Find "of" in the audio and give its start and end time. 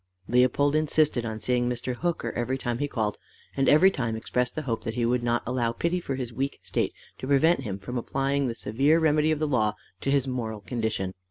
9.29-9.37